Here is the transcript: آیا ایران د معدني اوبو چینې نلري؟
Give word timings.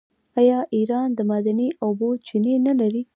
آیا 0.39 0.59
ایران 0.75 1.09
د 1.13 1.19
معدني 1.29 1.67
اوبو 1.85 2.09
چینې 2.25 2.55
نلري؟ 2.67 3.01